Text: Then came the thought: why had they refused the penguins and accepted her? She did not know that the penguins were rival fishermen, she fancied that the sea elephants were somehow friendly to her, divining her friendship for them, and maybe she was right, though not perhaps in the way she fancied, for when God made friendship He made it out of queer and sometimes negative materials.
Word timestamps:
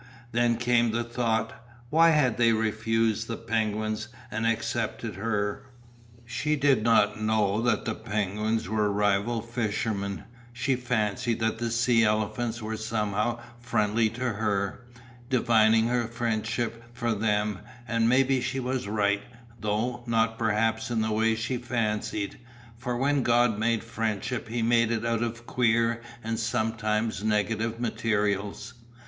Then 0.31 0.57
came 0.57 0.89
the 0.89 1.03
thought: 1.03 1.53
why 1.91 2.09
had 2.09 2.37
they 2.37 2.53
refused 2.53 3.27
the 3.27 3.37
penguins 3.37 4.07
and 4.31 4.47
accepted 4.47 5.13
her? 5.13 5.67
She 6.25 6.55
did 6.55 6.81
not 6.81 7.21
know 7.21 7.61
that 7.61 7.85
the 7.85 7.93
penguins 7.93 8.67
were 8.67 8.91
rival 8.91 9.43
fishermen, 9.43 10.23
she 10.51 10.75
fancied 10.75 11.39
that 11.39 11.59
the 11.59 11.69
sea 11.69 12.03
elephants 12.03 12.63
were 12.63 12.77
somehow 12.77 13.41
friendly 13.59 14.09
to 14.09 14.21
her, 14.21 14.85
divining 15.29 15.85
her 15.89 16.07
friendship 16.07 16.83
for 16.95 17.13
them, 17.13 17.59
and 17.87 18.09
maybe 18.09 18.41
she 18.41 18.59
was 18.59 18.87
right, 18.87 19.21
though 19.59 20.03
not 20.07 20.35
perhaps 20.39 20.89
in 20.89 21.01
the 21.01 21.11
way 21.11 21.35
she 21.35 21.57
fancied, 21.57 22.39
for 22.75 22.97
when 22.97 23.21
God 23.21 23.59
made 23.59 23.83
friendship 23.83 24.47
He 24.49 24.63
made 24.63 24.89
it 24.89 25.05
out 25.05 25.21
of 25.21 25.45
queer 25.45 26.01
and 26.23 26.39
sometimes 26.39 27.23
negative 27.23 27.79
materials. 27.79 28.73